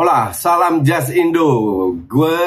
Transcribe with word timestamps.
Hola, 0.00 0.32
salam 0.32 0.80
Jazz 0.80 1.12
Indo. 1.12 1.92
Gue 2.08 2.40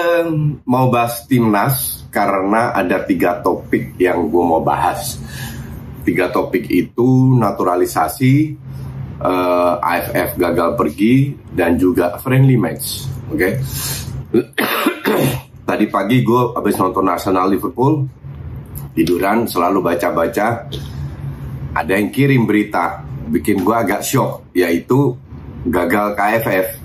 mau 0.65 0.89
bahas 0.89 1.29
timnas 1.29 2.01
karena 2.09 2.73
ada 2.73 3.05
tiga 3.05 3.45
topik 3.45 3.93
yang 4.01 4.25
gue 4.25 4.41
mau 4.41 4.65
bahas. 4.65 5.21
Tiga 6.01 6.33
topik 6.33 6.65
itu 6.65 7.37
naturalisasi, 7.37 8.57
uh, 9.21 9.77
eh, 9.77 9.85
AFF 9.85 10.33
gagal 10.33 10.73
pergi, 10.73 11.37
dan 11.53 11.77
juga 11.77 12.17
friendly 12.17 12.57
match. 12.57 13.05
Oke. 13.29 13.37
Okay? 13.37 13.53
Tadi 15.69 15.85
pagi 15.93 16.25
gue 16.25 16.57
habis 16.57 16.73
nonton 16.73 17.05
Arsenal 17.05 17.53
Liverpool, 17.53 18.01
tiduran 18.97 19.45
selalu 19.45 19.93
baca-baca. 19.93 20.73
Ada 21.77 22.01
yang 22.01 22.09
kirim 22.09 22.49
berita, 22.49 23.05
bikin 23.29 23.61
gue 23.61 23.77
agak 23.77 24.01
shock, 24.01 24.49
yaitu 24.57 25.13
gagal 25.69 26.17
KFF 26.17 26.82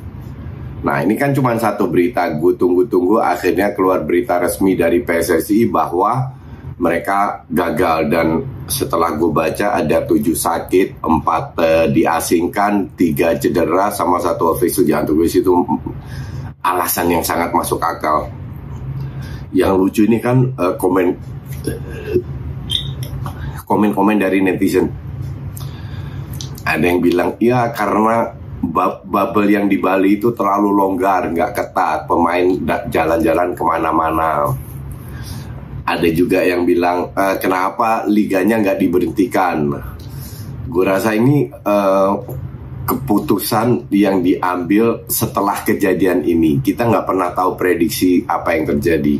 Nah 0.78 1.02
ini 1.02 1.18
kan 1.18 1.34
cuma 1.34 1.58
satu 1.58 1.90
berita, 1.90 2.30
gue 2.38 2.54
tunggu-tunggu 2.54 3.18
akhirnya 3.18 3.74
keluar 3.74 4.06
berita 4.06 4.38
resmi 4.38 4.78
dari 4.78 5.02
PSSI 5.02 5.66
bahwa 5.66 6.38
mereka 6.78 7.42
gagal 7.50 8.06
dan 8.06 8.46
setelah 8.70 9.18
gue 9.18 9.26
baca 9.34 9.74
ada 9.74 10.06
tujuh 10.06 10.38
sakit, 10.38 11.02
empat 11.02 11.44
uh, 11.58 11.86
diasingkan, 11.90 12.94
tiga 12.94 13.34
cedera 13.34 13.90
sama 13.90 14.22
satu 14.22 14.54
ofisial 14.54 14.86
jantung 14.86 15.18
itu 15.26 15.50
alasan 16.62 17.10
yang 17.10 17.26
sangat 17.26 17.50
masuk 17.50 17.82
akal. 17.82 18.30
Yang 19.50 19.72
lucu 19.74 20.02
ini 20.06 20.22
kan 20.22 20.54
uh, 20.54 20.78
komen 20.78 21.18
komen-komen 23.66 24.16
dari 24.22 24.38
netizen. 24.46 24.86
Ada 26.62 26.84
yang 26.86 27.00
bilang, 27.02 27.34
ya 27.42 27.74
karena 27.74 28.37
bubble 28.62 29.48
yang 29.48 29.70
di 29.70 29.78
Bali 29.78 30.18
itu 30.18 30.34
terlalu 30.34 30.70
longgar, 30.74 31.30
nggak 31.30 31.52
ketat, 31.54 31.98
pemain 32.10 32.46
jalan-jalan 32.90 33.54
ke 33.54 33.62
mana-mana. 33.62 34.50
Ada 35.88 36.08
juga 36.12 36.44
yang 36.44 36.68
bilang 36.68 37.14
e, 37.16 37.24
kenapa 37.40 38.04
liganya 38.04 38.60
nggak 38.60 38.78
diberhentikan. 38.78 39.72
Gue 40.68 40.84
rasa 40.84 41.16
ini 41.16 41.48
uh, 41.48 42.12
keputusan 42.84 43.88
yang 43.88 44.20
diambil 44.20 45.08
setelah 45.08 45.64
kejadian 45.64 46.20
ini. 46.28 46.60
Kita 46.60 46.84
nggak 46.84 47.08
pernah 47.08 47.32
tahu 47.32 47.56
prediksi 47.56 48.20
apa 48.28 48.52
yang 48.52 48.76
terjadi. 48.76 49.16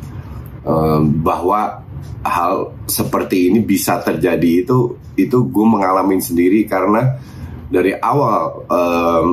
Uh, 0.68 1.00
bahwa 1.00 1.80
hal 2.20 2.76
seperti 2.84 3.48
ini 3.48 3.64
bisa 3.64 4.04
terjadi 4.04 4.60
itu 4.60 5.00
itu 5.16 5.38
gue 5.48 5.66
mengalami 5.66 6.20
sendiri 6.20 6.68
karena 6.68 7.16
dari 7.68 7.92
awal 7.96 8.64
um, 8.68 9.26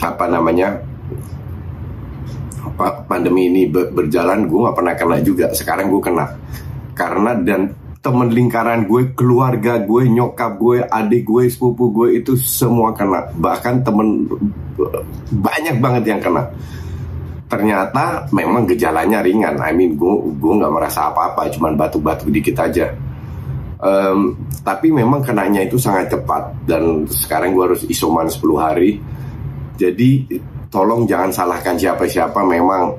apa 0.00 0.24
namanya 0.26 0.80
pandemi 3.06 3.52
ini 3.52 3.68
berjalan 3.68 4.48
gue 4.48 4.58
nggak 4.64 4.76
pernah 4.76 4.94
kena 4.96 5.16
juga 5.20 5.52
sekarang 5.52 5.92
gue 5.92 6.02
kena 6.02 6.26
karena 6.96 7.36
dan 7.36 7.72
temen 8.02 8.34
lingkaran 8.34 8.82
gue, 8.90 9.14
keluarga 9.14 9.78
gue, 9.78 10.10
nyokap 10.10 10.58
gue, 10.58 10.82
adik 10.82 11.22
gue, 11.22 11.46
sepupu 11.46 11.94
gue 11.94 12.18
itu 12.18 12.34
semua 12.34 12.90
kena. 12.90 13.30
Bahkan 13.30 13.86
temen 13.86 14.26
banyak 15.30 15.78
banget 15.78 16.10
yang 16.10 16.18
kena. 16.18 16.50
Ternyata 17.46 18.26
memang 18.34 18.66
gejalanya 18.66 19.22
ringan. 19.22 19.62
I 19.62 19.70
mean 19.70 19.94
gue 19.94 20.34
gue 20.34 20.52
nggak 20.58 20.74
merasa 20.74 21.14
apa-apa, 21.14 21.46
cuman 21.54 21.78
batuk-batuk 21.78 22.34
dikit 22.34 22.58
aja 22.58 22.90
um, 23.82 24.38
tapi 24.62 24.94
memang 24.94 25.20
kenanya 25.20 25.66
itu 25.66 25.76
sangat 25.76 26.14
cepat. 26.14 26.54
Dan 26.64 27.04
sekarang 27.10 27.52
gue 27.52 27.64
harus 27.66 27.82
isoman 27.90 28.30
10 28.30 28.38
hari. 28.56 29.02
Jadi 29.76 30.24
tolong 30.70 31.04
jangan 31.04 31.34
salahkan 31.34 31.74
siapa-siapa. 31.74 32.40
Memang 32.46 32.94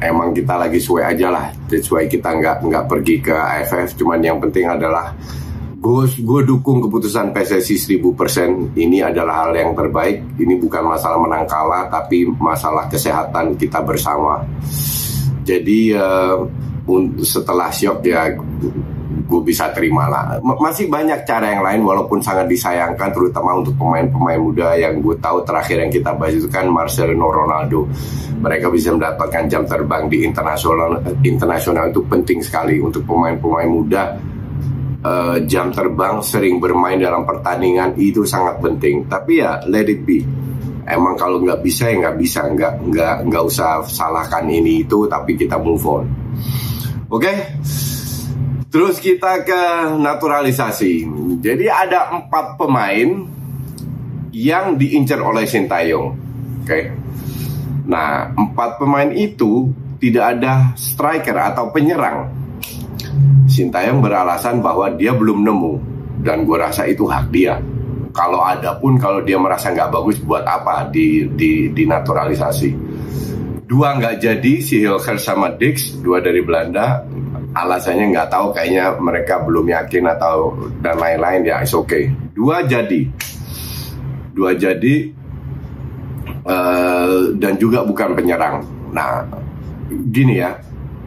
emang 0.00 0.32
kita 0.32 0.56
lagi 0.56 0.80
suwe 0.80 1.04
aja 1.04 1.28
lah. 1.28 1.52
Why 1.68 2.08
kita 2.08 2.32
nggak 2.32 2.56
nggak 2.64 2.84
pergi 2.88 3.16
ke 3.20 3.32
AFF 3.36 3.96
cuman 4.00 4.20
yang 4.24 4.40
penting 4.40 4.68
adalah 4.68 5.12
gue 5.76 6.04
gue 6.18 6.40
dukung 6.42 6.82
keputusan 6.82 7.30
PSSI 7.30 8.00
1000% 8.02 8.74
ini 8.74 9.04
adalah 9.04 9.46
hal 9.46 9.52
yang 9.54 9.76
terbaik. 9.76 10.24
Ini 10.40 10.54
bukan 10.58 10.82
masalah 10.82 11.20
menang 11.20 11.46
kalah 11.46 11.86
tapi 11.92 12.26
masalah 12.26 12.88
kesehatan 12.88 13.54
kita 13.54 13.84
bersama. 13.84 14.42
Jadi 15.46 15.94
uh, 15.94 16.42
setelah 17.22 17.70
shock 17.70 18.02
ya 18.02 18.34
gue 19.26 19.42
bisa 19.42 19.74
terima 19.74 20.06
lah. 20.06 20.38
Masih 20.42 20.86
banyak 20.86 21.26
cara 21.26 21.50
yang 21.50 21.62
lain 21.66 21.82
walaupun 21.82 22.22
sangat 22.22 22.46
disayangkan 22.46 23.10
terutama 23.10 23.58
untuk 23.58 23.74
pemain-pemain 23.74 24.38
muda 24.38 24.78
yang 24.78 25.02
gue 25.02 25.18
tahu 25.18 25.42
terakhir 25.42 25.82
yang 25.82 25.90
kita 25.90 26.14
bahas 26.14 26.38
itu 26.38 26.46
kan 26.46 26.70
Marcelo 26.70 27.26
Ronaldo. 27.26 27.90
Mereka 28.38 28.70
bisa 28.70 28.94
mendapatkan 28.94 29.50
jam 29.50 29.66
terbang 29.66 30.06
di 30.06 30.22
internasional 30.22 31.02
internasional 31.26 31.90
itu 31.90 32.00
penting 32.06 32.38
sekali 32.38 32.78
untuk 32.78 33.02
pemain-pemain 33.02 33.68
muda. 33.68 34.04
Uh, 35.06 35.38
jam 35.46 35.70
terbang 35.70 36.18
sering 36.18 36.58
bermain 36.58 36.98
dalam 36.98 37.22
pertandingan 37.22 37.94
itu 37.98 38.22
sangat 38.22 38.62
penting. 38.62 39.06
Tapi 39.10 39.42
ya 39.42 39.58
let 39.66 39.90
it 39.90 40.06
be. 40.06 40.22
Emang 40.86 41.18
kalau 41.18 41.42
nggak 41.42 41.66
bisa 41.66 41.90
ya 41.90 41.98
nggak 41.98 42.16
bisa, 42.18 42.46
nggak 42.46 42.74
nggak 42.94 43.16
nggak 43.26 43.42
usah 43.42 43.82
salahkan 43.82 44.46
ini 44.46 44.86
itu, 44.86 45.06
tapi 45.10 45.34
kita 45.34 45.58
move 45.58 45.82
on. 45.82 46.06
Oke. 47.10 47.26
Okay? 47.26 47.36
Terus 48.66 48.98
kita 48.98 49.46
ke 49.46 49.62
naturalisasi. 49.96 51.06
Jadi 51.38 51.66
ada 51.70 52.10
empat 52.12 52.58
pemain 52.58 53.08
yang 54.34 54.74
diincar 54.74 55.22
oleh 55.22 55.46
Sintayong. 55.46 56.08
Oke. 56.12 56.66
Okay. 56.66 56.84
Nah, 57.86 58.34
empat 58.34 58.82
pemain 58.82 59.08
itu 59.14 59.70
tidak 60.02 60.36
ada 60.36 60.74
striker 60.74 61.38
atau 61.38 61.70
penyerang. 61.70 62.28
Sintayong 63.46 64.02
beralasan 64.02 64.58
bahwa 64.60 64.90
dia 64.92 65.14
belum 65.14 65.46
nemu 65.46 65.74
dan 66.20 66.42
gue 66.42 66.58
rasa 66.58 66.84
itu 66.90 67.06
hak 67.06 67.30
dia. 67.30 67.62
Kalau 68.10 68.42
ada 68.42 68.74
pun 68.76 68.98
kalau 68.98 69.22
dia 69.22 69.38
merasa 69.38 69.70
nggak 69.70 69.92
bagus 69.92 70.18
buat 70.20 70.42
apa 70.42 70.90
di 70.90 71.30
di, 71.70 71.84
naturalisasi. 71.86 72.70
Dua 73.66 73.94
nggak 73.94 74.16
jadi 74.18 74.52
si 74.58 74.82
Hilker 74.82 75.20
sama 75.20 75.54
Dix, 75.54 76.00
dua 76.00 76.18
dari 76.18 76.40
Belanda 76.42 77.06
alasannya 77.56 78.12
nggak 78.12 78.28
tahu 78.28 78.52
kayaknya 78.52 79.00
mereka 79.00 79.40
belum 79.40 79.72
yakin 79.72 80.04
atau 80.12 80.52
dan 80.84 81.00
lain-lain. 81.00 81.48
Ya 81.48 81.64
is 81.64 81.72
okay. 81.72 82.12
Dua 82.36 82.60
jadi. 82.68 83.08
Dua 84.36 84.52
jadi 84.52 85.08
uh, 86.44 87.32
dan 87.40 87.56
juga 87.56 87.80
bukan 87.88 88.12
penyerang. 88.12 88.60
Nah 88.92 89.24
gini 89.88 90.36
ya 90.36 90.60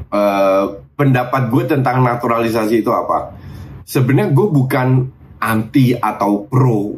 uh, 0.10 0.66
pendapat 0.98 1.54
gue 1.54 1.64
tentang 1.70 2.02
naturalisasi 2.02 2.82
itu 2.82 2.90
apa? 2.90 3.38
Sebenarnya 3.86 4.34
gue 4.34 4.48
bukan 4.50 4.88
anti 5.38 5.94
atau 5.94 6.50
pro. 6.50 6.98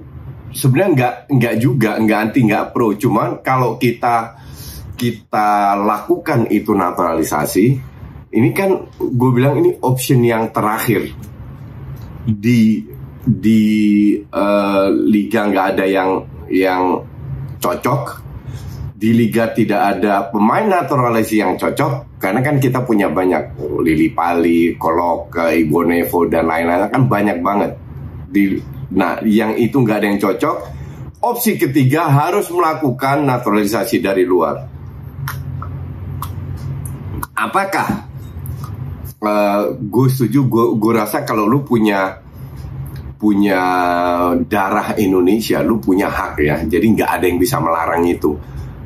Sebenarnya 0.51 0.91
nggak 0.95 1.15
nggak 1.31 1.55
juga 1.59 1.99
nggak 1.99 2.19
anti 2.23 2.39
nggak 2.47 2.65
pro. 2.71 2.95
Cuman 2.95 3.43
kalau 3.43 3.75
kita 3.75 4.39
kita 4.95 5.75
lakukan 5.75 6.47
itu 6.47 6.71
naturalisasi 6.71 7.90
ini 8.31 8.49
kan 8.55 8.87
gue 8.95 9.29
bilang 9.35 9.59
ini 9.59 9.75
option 9.83 10.23
yang 10.23 10.55
terakhir 10.55 11.11
di 12.23 12.87
di 13.21 13.61
uh, 14.17 14.87
liga 14.89 15.51
nggak 15.51 15.65
ada 15.75 15.85
yang 15.85 16.09
yang 16.47 17.03
cocok 17.61 18.23
di 19.01 19.17
liga 19.17 19.49
tidak 19.51 19.97
ada 19.97 20.29
pemain 20.29 20.65
naturalisasi 20.65 21.35
yang 21.41 21.57
cocok 21.57 22.21
karena 22.21 22.45
kan 22.45 22.61
kita 22.61 22.85
punya 22.85 23.09
banyak 23.09 23.57
Lili 23.81 24.13
Pali, 24.13 24.77
Kolok, 24.77 25.33
Ibu 25.41 25.89
Nevo 25.89 26.29
dan 26.29 26.45
lain-lain 26.45 26.85
kan 26.85 27.09
banyak 27.09 27.41
banget. 27.41 27.71
Di, 28.29 28.61
nah 28.93 29.17
yang 29.25 29.57
itu 29.57 29.81
nggak 29.81 29.97
ada 29.97 30.05
yang 30.05 30.21
cocok. 30.21 30.57
Opsi 31.17 31.57
ketiga 31.57 32.13
harus 32.13 32.45
melakukan 32.53 33.25
naturalisasi 33.25 34.05
dari 34.05 34.21
luar. 34.21 34.69
Apakah 37.33 38.10
eh, 39.21 39.61
gue 39.77 40.07
setuju? 40.09 40.39
Gue 40.75 40.93
rasa 40.93 41.21
kalau 41.21 41.45
lu 41.45 41.61
punya 41.61 42.17
punya 43.21 43.61
darah 44.49 44.97
Indonesia, 44.97 45.61
lu 45.61 45.77
punya 45.77 46.09
hak 46.09 46.41
ya. 46.41 46.57
Jadi 46.65 46.85
nggak 46.97 47.09
ada 47.21 47.25
yang 47.29 47.37
bisa 47.37 47.61
melarang 47.61 48.01
itu 48.09 48.33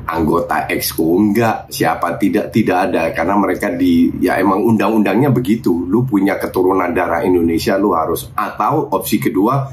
anggota 0.06 0.70
exco 0.70 1.18
enggak 1.18 1.66
siapa 1.66 2.14
tidak 2.14 2.54
tidak 2.54 2.90
ada 2.90 3.10
karena 3.10 3.34
mereka 3.34 3.74
di 3.74 4.06
ya 4.22 4.38
emang 4.38 4.62
undang-undangnya 4.62 5.34
begitu 5.34 5.82
lu 5.90 6.06
punya 6.06 6.38
keturunan 6.38 6.94
darah 6.94 7.26
Indonesia 7.26 7.74
lu 7.74 7.90
harus 7.90 8.30
atau 8.38 8.86
opsi 8.94 9.18
kedua 9.18 9.66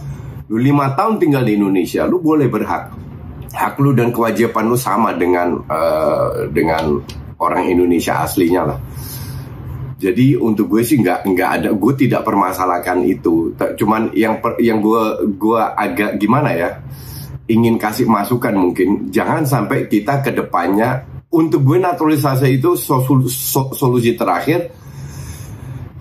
lu 0.50 0.58
lima 0.58 0.98
tahun 0.98 1.22
tinggal 1.22 1.46
di 1.46 1.54
Indonesia 1.54 2.10
lu 2.10 2.18
boleh 2.18 2.50
berhak 2.50 2.84
hak 3.54 3.78
lu 3.78 3.94
dan 3.94 4.10
kewajiban 4.10 4.66
lu 4.66 4.74
sama 4.74 5.14
dengan 5.14 5.54
uh, 5.70 6.50
dengan 6.50 6.98
orang 7.38 7.70
Indonesia 7.70 8.26
aslinya 8.26 8.74
lah 8.74 8.80
jadi 10.04 10.36
untuk 10.36 10.68
gue 10.68 10.84
sih 10.84 11.00
nggak 11.00 11.24
nggak 11.32 11.50
ada 11.64 11.70
gue 11.72 11.94
tidak 11.96 12.28
permasalahkan 12.28 13.08
itu. 13.08 13.56
Cuman 13.56 14.12
yang 14.12 14.44
per, 14.44 14.60
yang 14.60 14.84
gue 14.84 15.32
gue 15.40 15.62
agak 15.64 16.20
gimana 16.20 16.52
ya 16.52 16.70
ingin 17.48 17.80
kasih 17.80 18.04
masukan 18.08 18.52
mungkin 18.52 19.08
jangan 19.12 19.48
sampai 19.48 19.88
kita 19.88 20.20
ke 20.20 20.36
depannya 20.36 21.08
untuk 21.32 21.64
gue 21.64 21.80
naturalisasi 21.80 22.60
itu 22.60 22.76
sol 22.76 23.04
sol 23.32 23.72
solusi 23.72 24.16
terakhir 24.16 24.72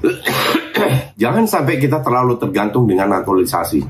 jangan 1.22 1.46
sampai 1.46 1.78
kita 1.78 2.02
terlalu 2.02 2.34
tergantung 2.42 2.90
dengan 2.90 3.06
naturalisasi. 3.06 3.86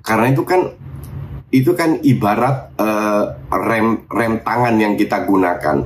Karena 0.00 0.32
itu 0.32 0.48
kan 0.48 0.64
itu 1.52 1.76
kan 1.76 2.00
ibarat 2.00 2.72
uh, 2.80 3.36
rem 3.52 4.08
rem 4.08 4.40
tangan 4.40 4.80
yang 4.80 4.96
kita 4.96 5.28
gunakan. 5.28 5.84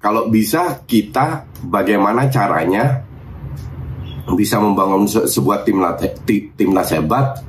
Kalau 0.00 0.32
bisa 0.32 0.80
kita 0.88 1.49
bagaimana 1.64 2.28
caranya 2.32 3.04
bisa 4.36 4.62
membangun 4.62 5.10
se 5.10 5.26
sebuah 5.26 5.66
timnas 5.66 5.98
timnas 6.54 6.90
hebat 6.94 7.42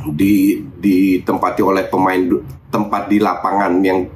di 0.00 0.62
ditempati 0.62 1.60
oleh 1.60 1.84
pemain 1.90 2.22
tempat 2.70 3.02
di 3.10 3.18
lapangan 3.20 3.72
yang 3.82 4.06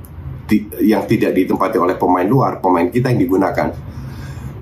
di, 0.46 0.62
yang 0.86 1.02
tidak 1.10 1.34
ditempati 1.34 1.76
oleh 1.76 1.98
pemain 1.98 2.24
luar, 2.24 2.62
pemain 2.62 2.86
kita 2.86 3.10
yang 3.10 3.20
digunakan. 3.26 3.68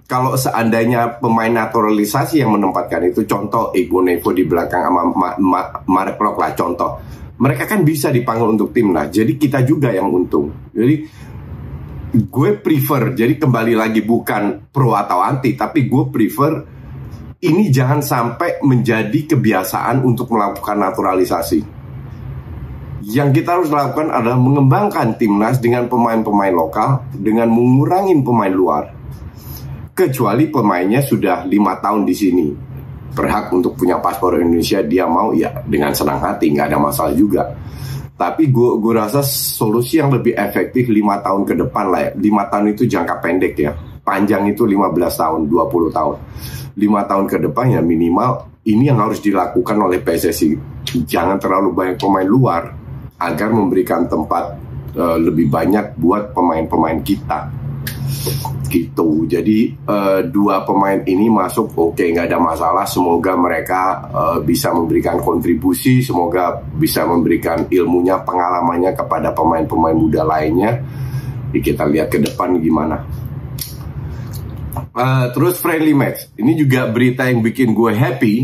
Kalau 0.08 0.36
seandainya 0.36 1.20
pemain 1.20 1.48
naturalisasi 1.48 2.44
yang 2.44 2.52
menempatkan 2.52 3.12
itu 3.12 3.24
contoh 3.24 3.72
Ego 3.72 4.04
Nevo 4.04 4.28
di 4.32 4.44
belakang 4.44 4.84
sama 4.84 5.02
Ma, 5.08 5.28
Ma, 5.40 5.60
Marek 5.88 6.20
Lok 6.20 6.36
lah 6.36 6.52
contoh. 6.52 6.90
Mereka 7.40 7.64
kan 7.64 7.81
bisa 7.87 8.12
dipanggil 8.12 8.52
untuk 8.52 8.75
timnas. 8.76 9.08
Jadi 9.08 9.40
kita 9.40 9.64
juga 9.64 9.88
yang 9.93 10.12
untung. 10.12 10.52
Jadi 10.73 10.96
gue 12.12 12.50
prefer 12.61 13.17
jadi 13.17 13.40
kembali 13.40 13.73
lagi 13.73 14.05
bukan 14.05 14.69
pro 14.69 14.93
atau 14.93 15.25
anti 15.25 15.56
tapi 15.56 15.88
gue 15.88 16.12
prefer 16.12 16.52
ini 17.43 17.73
jangan 17.73 18.05
sampai 18.05 18.62
menjadi 18.62 19.34
kebiasaan 19.34 20.05
untuk 20.06 20.31
melakukan 20.31 20.79
naturalisasi. 20.79 21.61
Yang 23.02 23.43
kita 23.43 23.58
harus 23.58 23.70
lakukan 23.75 24.14
adalah 24.14 24.38
mengembangkan 24.38 25.19
timnas 25.19 25.58
dengan 25.58 25.90
pemain-pemain 25.90 26.55
lokal 26.55 27.02
dengan 27.11 27.50
mengurangi 27.50 28.14
pemain 28.23 28.55
luar. 28.55 28.85
Kecuali 29.90 30.46
pemainnya 30.55 31.02
sudah 31.02 31.43
lima 31.43 31.82
tahun 31.82 32.06
di 32.06 32.14
sini, 32.14 32.46
berhak 33.12 33.53
untuk 33.53 33.76
punya 33.76 34.00
paspor 34.00 34.40
Indonesia, 34.40 34.81
dia 34.81 35.04
mau 35.04 35.37
ya 35.37 35.52
dengan 35.69 35.92
senang 35.92 36.21
hati, 36.21 36.52
nggak 36.52 36.66
ada 36.73 36.78
masalah 36.81 37.12
juga. 37.12 37.45
Tapi 38.16 38.49
gue 38.49 38.71
gue 38.78 38.92
rasa 38.95 39.21
solusi 39.25 39.99
yang 40.00 40.12
lebih 40.12 40.37
efektif 40.37 40.88
lima 40.88 41.21
tahun 41.21 41.42
ke 41.45 41.54
depan 41.66 41.85
lah 41.90 42.00
ya. 42.07 42.11
Lima 42.16 42.47
tahun 42.49 42.76
itu 42.76 42.87
jangka 42.88 43.19
pendek 43.21 43.54
ya. 43.59 43.73
Panjang 44.02 44.50
itu 44.50 44.66
15 44.66 44.99
tahun, 45.14 45.40
20 45.47 45.95
tahun. 45.95 46.16
Lima 46.75 47.07
tahun 47.07 47.25
ke 47.31 47.38
depan 47.50 47.78
ya 47.78 47.81
minimal 47.83 48.50
ini 48.66 48.90
yang 48.90 48.99
harus 48.99 49.23
dilakukan 49.23 49.78
oleh 49.78 50.02
PSSI. 50.02 50.54
Jangan 51.07 51.38
terlalu 51.38 51.71
banyak 51.75 51.97
pemain 51.99 52.26
luar 52.26 52.62
agar 53.19 53.49
memberikan 53.54 54.07
tempat 54.11 54.59
uh, 54.99 55.19
lebih 55.19 55.47
banyak 55.50 55.99
buat 55.99 56.35
pemain-pemain 56.35 56.99
kita 57.02 57.62
gitu. 58.73 59.28
Jadi 59.28 59.76
uh, 59.85 60.25
dua 60.25 60.64
pemain 60.64 60.97
ini 61.04 61.28
masuk 61.28 61.76
oke 61.76 62.00
okay, 62.00 62.12
nggak 62.16 62.33
ada 62.33 62.38
masalah. 62.40 62.85
Semoga 62.88 63.37
mereka 63.37 63.81
uh, 64.09 64.38
bisa 64.40 64.73
memberikan 64.73 65.21
kontribusi 65.21 66.00
semoga 66.00 66.64
bisa 66.76 67.04
memberikan 67.04 67.69
ilmunya 67.69 68.16
pengalamannya 68.25 68.97
kepada 68.97 69.37
pemain-pemain 69.37 69.97
muda 69.97 70.23
lainnya. 70.25 70.81
Jadi 71.52 71.61
kita 71.61 71.85
lihat 71.85 72.09
ke 72.09 72.19
depan 72.25 72.57
gimana. 72.57 73.04
Uh, 74.92 75.28
terus 75.37 75.61
friendly 75.61 75.92
match. 75.92 76.33
Ini 76.40 76.52
juga 76.57 76.88
berita 76.88 77.28
yang 77.28 77.45
bikin 77.45 77.76
gue 77.76 77.92
happy. 77.92 78.35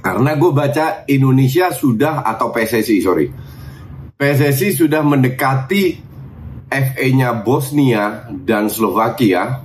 Karena 0.00 0.32
gue 0.32 0.50
baca 0.54 1.04
Indonesia 1.10 1.70
sudah 1.74 2.24
atau 2.24 2.48
PSSI 2.50 2.98
sorry 3.04 3.49
PSSI 4.20 4.76
sudah 4.76 5.00
mendekati 5.00 5.96
FA-nya 6.68 7.40
Bosnia 7.40 8.28
dan 8.28 8.68
Slovakia 8.68 9.64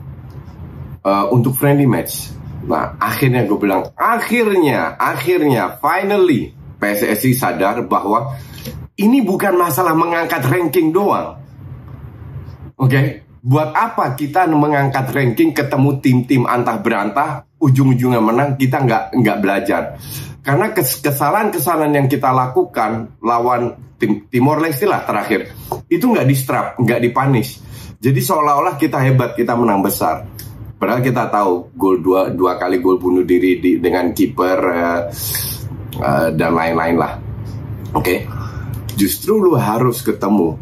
uh, 1.03 1.27
untuk 1.35 1.59
friendly 1.59 1.83
match. 1.83 2.31
Nah, 2.63 2.95
akhirnya 2.95 3.43
gue 3.43 3.59
bilang, 3.59 3.91
akhirnya, 3.99 4.95
akhirnya, 4.95 5.75
finally, 5.77 6.55
PSSI 6.79 7.35
sadar 7.35 7.83
bahwa 7.83 8.39
ini 8.95 9.19
bukan 9.21 9.59
masalah 9.59 9.91
mengangkat 9.91 10.47
ranking 10.47 10.95
doang. 10.95 11.35
Oke, 12.79 12.89
okay? 12.89 13.05
buat 13.43 13.75
apa 13.75 14.15
kita 14.15 14.47
mengangkat 14.49 15.11
ranking 15.11 15.51
ketemu 15.51 15.99
tim-tim 15.99 16.47
antah 16.49 16.79
berantah 16.81 17.45
ujung-ujungnya 17.61 18.17
menang 18.23 18.57
kita 18.57 18.81
nggak 18.81 19.03
nggak 19.19 19.37
belajar 19.37 19.81
karena 20.45 20.71
kesalahan-kesalahan 20.77 21.93
yang 21.97 22.07
kita 22.07 22.29
lakukan 22.29 23.17
lawan 23.25 23.73
tim 23.97 24.29
Timor 24.29 24.61
Leste 24.61 24.85
lah 24.85 25.01
terakhir 25.01 25.49
itu 25.89 26.05
nggak 26.05 26.27
di 26.29 26.35
strap 26.37 26.77
nggak 26.77 27.01
dipanis. 27.01 27.65
Jadi 27.97 28.21
seolah-olah 28.21 28.77
kita 28.77 29.01
hebat 29.01 29.33
kita 29.33 29.57
menang 29.57 29.81
besar. 29.81 30.21
Padahal 30.77 31.01
kita 31.01 31.33
tahu 31.33 31.73
gol 31.73 31.97
dua 31.97 32.29
dua 32.29 32.61
kali 32.61 32.77
gol 32.77 33.01
bunuh 33.01 33.25
diri 33.25 33.57
di, 33.57 33.81
dengan 33.81 34.13
kiper 34.13 34.59
uh, 34.61 35.01
uh, 35.97 36.29
dan 36.37 36.51
lain-lain 36.53 36.95
lah. 37.01 37.13
Oke? 37.95 38.03
Okay? 38.05 38.19
justru 38.95 39.37
lu 39.37 39.53
harus 39.59 39.99
ketemu 40.01 40.55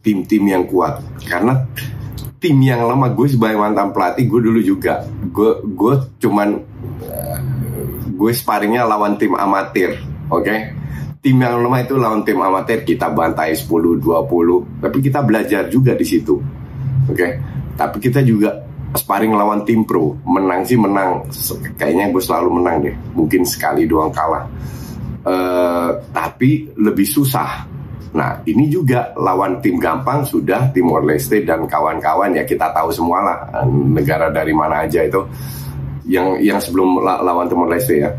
tim-tim 0.00 0.42
yang 0.46 0.64
kuat. 0.64 1.02
Karena 1.26 1.66
tim 2.40 2.56
yang 2.62 2.86
lama 2.86 3.12
gue 3.12 3.26
sebagai 3.26 3.58
mantan 3.58 3.92
pelatih 3.92 4.24
gue 4.30 4.40
dulu 4.40 4.60
juga. 4.62 5.04
Gue 5.28 5.60
gue 5.60 5.94
cuman 6.22 6.48
gue 8.20 8.32
sparringnya 8.36 8.84
lawan 8.84 9.16
tim 9.16 9.32
amatir 9.32 9.96
oke? 10.28 10.44
Okay? 10.44 10.76
tim 11.24 11.36
yang 11.40 11.64
lemah 11.64 11.80
itu 11.84 11.96
lawan 11.96 12.20
tim 12.20 12.36
amatir 12.36 12.84
kita 12.84 13.08
bantai 13.08 13.56
10 13.56 13.64
20 13.96 14.84
tapi 14.84 14.98
kita 15.00 15.24
belajar 15.24 15.72
juga 15.72 15.96
di 15.96 16.04
situ 16.04 16.36
oke? 17.08 17.16
Okay? 17.16 17.30
tapi 17.80 17.96
kita 17.96 18.20
juga 18.20 18.68
sparring 18.94 19.34
lawan 19.34 19.62
tim 19.62 19.86
pro. 19.86 20.18
Menang 20.26 20.66
sih 20.66 20.78
menang. 20.78 21.22
Kayaknya 21.78 22.10
gue 22.10 22.22
selalu 22.22 22.48
menang 22.58 22.76
deh. 22.82 22.96
Mungkin 23.14 23.42
sekali 23.46 23.86
doang 23.86 24.10
kalah. 24.10 24.46
Uh, 25.20 26.00
tapi 26.10 26.72
lebih 26.80 27.04
susah. 27.04 27.68
Nah, 28.10 28.42
ini 28.42 28.66
juga 28.66 29.14
lawan 29.14 29.62
tim 29.62 29.78
gampang 29.78 30.26
sudah 30.26 30.74
Timor 30.74 31.06
Leste 31.06 31.46
dan 31.46 31.70
kawan-kawan 31.70 32.34
ya 32.34 32.42
kita 32.42 32.74
tahu 32.74 32.90
semua 32.90 33.22
lah 33.22 33.38
negara 33.70 34.34
dari 34.34 34.50
mana 34.50 34.82
aja 34.82 35.06
itu 35.06 35.22
yang 36.06 36.40
yang 36.40 36.58
sebelum 36.62 37.02
lawan 37.02 37.48
Timor 37.48 37.68
Leste 37.68 37.96
ya. 37.98 38.12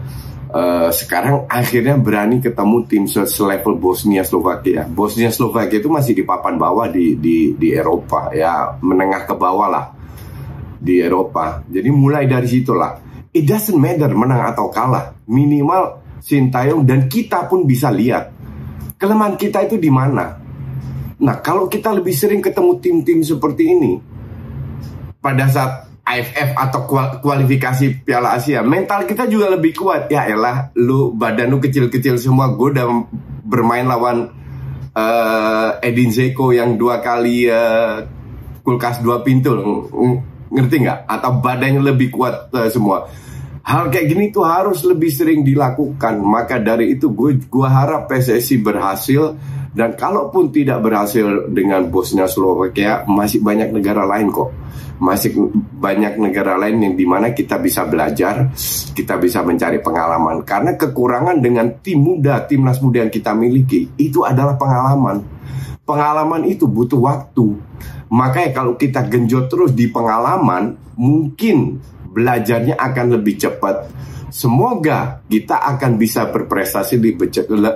Uh, 0.51 0.91
sekarang 0.91 1.47
akhirnya 1.47 1.95
berani 1.95 2.43
ketemu 2.43 2.83
tim 2.83 3.03
selevel 3.07 3.79
Bosnia 3.79 4.27
Slovakia. 4.27 4.83
Bosnia 4.83 5.31
Slovakia 5.31 5.79
itu 5.79 5.87
masih 5.87 6.11
di 6.11 6.27
papan 6.27 6.59
bawah 6.59 6.91
di 6.91 7.15
di 7.15 7.55
di 7.55 7.71
Eropa 7.71 8.35
ya, 8.35 8.75
menengah 8.83 9.23
ke 9.23 9.35
bawah 9.37 9.67
lah 9.71 9.85
di 10.75 10.99
Eropa. 10.99 11.63
Jadi 11.71 11.87
mulai 11.87 12.27
dari 12.27 12.51
situlah. 12.51 12.99
It 13.31 13.47
doesn't 13.47 13.79
matter 13.79 14.11
menang 14.11 14.43
atau 14.51 14.67
kalah. 14.67 15.15
Minimal 15.31 16.03
Sintayong 16.21 16.85
dan 16.85 17.09
kita 17.09 17.49
pun 17.49 17.65
bisa 17.65 17.89
lihat 17.89 18.41
Kelemahan 19.01 19.33
kita 19.33 19.65
itu 19.65 19.81
di 19.81 19.89
mana? 19.89 20.37
Nah, 21.25 21.35
kalau 21.41 21.65
kita 21.65 21.89
lebih 21.89 22.13
sering 22.13 22.37
ketemu 22.37 22.77
tim-tim 22.77 23.25
seperti 23.25 23.73
ini 23.73 23.97
pada 25.17 25.49
saat 25.49 25.89
AFF 26.11 26.49
atau 26.59 26.83
kualifikasi 27.23 28.03
Piala 28.03 28.35
Asia, 28.35 28.59
mental 28.59 29.07
kita 29.07 29.31
juga 29.31 29.47
lebih 29.55 29.71
kuat. 29.71 30.11
Ya 30.11 30.27
elah, 30.27 30.75
lu 30.75 31.15
badan 31.15 31.47
lu 31.47 31.63
kecil-kecil 31.63 32.19
semua. 32.19 32.51
Gue 32.51 32.75
udah 32.75 32.85
bermain 33.47 33.87
lawan 33.87 34.27
uh, 34.91 35.79
Edin 35.79 36.11
Zeko 36.11 36.51
yang 36.51 36.75
dua 36.75 36.99
kali 36.99 37.47
uh, 37.47 38.03
kulkas 38.61 38.99
dua 38.99 39.23
pintu, 39.23 39.55
ngerti 40.51 40.75
nggak? 40.83 40.99
Atau 41.07 41.39
badannya 41.39 41.79
lebih 41.79 42.11
kuat 42.11 42.51
uh, 42.51 42.67
semua 42.67 43.07
Hal 43.61 43.93
kayak 43.93 44.07
gini 44.09 44.25
tuh 44.33 44.41
harus 44.41 44.81
lebih 44.81 45.13
sering 45.13 45.45
dilakukan. 45.45 46.17
Maka 46.17 46.57
dari 46.57 46.97
itu 46.97 47.13
gue 47.13 47.37
gue 47.45 47.67
harap 47.69 48.09
PSSI 48.09 48.57
berhasil 48.57 49.37
dan 49.71 49.95
kalaupun 49.95 50.51
tidak 50.51 50.83
berhasil 50.83 51.47
dengan 51.47 51.87
bosnya 51.87 52.27
Slovakia 52.27 53.07
masih 53.07 53.39
banyak 53.39 53.71
negara 53.71 54.03
lain 54.03 54.27
kok. 54.27 54.51
Masih 55.01 55.33
banyak 55.81 56.21
negara 56.21 56.61
lain 56.61 56.77
yang 56.77 56.93
di 56.93 57.09
mana 57.09 57.33
kita 57.33 57.57
bisa 57.57 57.89
belajar, 57.89 58.53
kita 58.93 59.17
bisa 59.17 59.41
mencari 59.41 59.81
pengalaman. 59.81 60.45
Karena 60.45 60.77
kekurangan 60.77 61.41
dengan 61.41 61.81
tim 61.81 62.03
muda, 62.05 62.45
timnas 62.45 62.77
muda 62.83 63.01
yang 63.01 63.09
kita 63.09 63.33
miliki 63.33 63.97
itu 63.97 64.21
adalah 64.21 64.59
pengalaman. 64.59 65.25
Pengalaman 65.81 66.45
itu 66.45 66.69
butuh 66.69 67.01
waktu. 67.01 67.57
Makanya 68.13 68.51
kalau 68.53 68.77
kita 68.77 69.07
genjot 69.09 69.49
terus 69.49 69.73
di 69.73 69.89
pengalaman, 69.89 70.77
mungkin 70.99 71.81
belajarnya 72.11 72.75
akan 72.75 73.05
lebih 73.19 73.39
cepat. 73.39 73.87
Semoga 74.31 75.23
kita 75.27 75.59
akan 75.59 75.99
bisa 75.99 76.31
berprestasi 76.31 76.99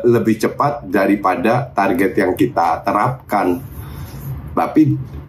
lebih 0.07 0.35
cepat 0.39 0.87
daripada 0.87 1.67
target 1.71 2.11
yang 2.15 2.31
kita 2.35 2.79
terapkan. 2.83 3.59
Tapi 4.55 4.81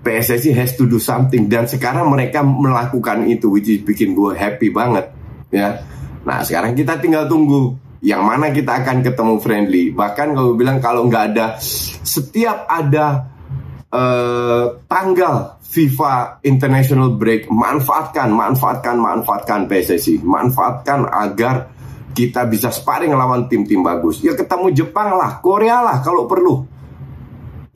PSSI 0.06 0.54
has 0.54 0.78
to 0.78 0.86
do 0.86 1.02
something 1.02 1.50
dan 1.50 1.66
sekarang 1.66 2.06
mereka 2.06 2.46
melakukan 2.46 3.26
itu 3.26 3.50
which 3.50 3.66
is 3.66 3.82
bikin 3.82 4.14
gue 4.14 4.38
happy 4.38 4.70
banget 4.70 5.10
ya. 5.50 5.82
Nah 6.22 6.46
sekarang 6.46 6.78
kita 6.78 7.02
tinggal 7.02 7.26
tunggu 7.26 7.74
yang 8.06 8.22
mana 8.22 8.54
kita 8.54 8.86
akan 8.86 9.02
ketemu 9.02 9.34
friendly. 9.42 9.84
Bahkan 9.90 10.38
kalau 10.38 10.54
bilang 10.54 10.78
kalau 10.78 11.10
nggak 11.10 11.24
ada 11.34 11.58
setiap 12.06 12.70
ada 12.70 13.26
uh, 13.90 14.78
tanggal 14.86 15.55
FIFA 15.66 16.40
International 16.46 17.12
Break 17.18 17.50
manfaatkan, 17.50 18.30
manfaatkan, 18.30 18.96
manfaatkan 18.96 19.66
PSSI, 19.66 20.22
manfaatkan 20.22 21.10
agar 21.10 21.74
kita 22.16 22.48
bisa 22.48 22.72
sparring 22.72 23.12
lawan 23.12 23.44
tim-tim 23.50 23.84
bagus. 23.84 24.24
Ya 24.24 24.32
ketemu 24.32 24.72
Jepang 24.72 25.18
lah, 25.18 25.42
Korea 25.44 25.84
lah 25.84 26.00
kalau 26.00 26.24
perlu. 26.24 26.64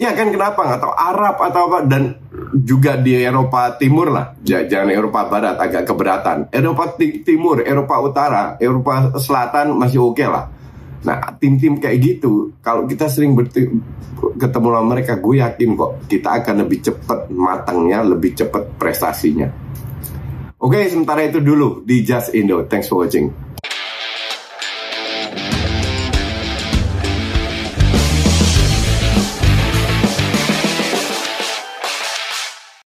Ya 0.00 0.16
kan 0.16 0.32
kenapa 0.32 0.80
tahu 0.80 0.96
Arab 0.96 1.36
atau 1.36 1.68
apa 1.68 1.84
dan 1.84 2.16
juga 2.56 2.96
di 2.96 3.20
Eropa 3.20 3.76
Timur 3.76 4.08
lah, 4.08 4.32
jangan 4.40 4.88
Eropa 4.88 5.28
Barat 5.28 5.60
agak 5.60 5.84
keberatan. 5.84 6.48
Eropa 6.48 6.96
Timur, 6.96 7.60
Eropa 7.60 8.00
Utara, 8.00 8.56
Eropa 8.56 9.12
Selatan 9.20 9.76
masih 9.76 10.00
oke 10.00 10.16
okay 10.16 10.24
lah. 10.24 10.48
Nah, 11.00 11.16
tim-tim 11.40 11.80
kayak 11.80 11.98
gitu, 12.04 12.52
kalau 12.60 12.84
kita 12.84 13.08
sering 13.08 13.32
ketemu 14.36 14.68
sama 14.68 14.86
mereka, 14.92 15.16
gue 15.16 15.40
yakin 15.40 15.72
kok 15.72 15.92
kita 16.04 16.28
akan 16.44 16.54
lebih 16.68 16.78
cepat 16.84 17.32
matangnya, 17.32 18.04
lebih 18.04 18.36
cepat 18.36 18.76
prestasinya. 18.76 19.48
Oke, 20.60 20.84
sementara 20.92 21.24
itu 21.24 21.40
dulu 21.40 21.80
di 21.88 22.04
Just 22.04 22.36
Indo. 22.36 22.68
Thanks 22.68 22.92
for 22.92 23.08
watching. 23.08 23.32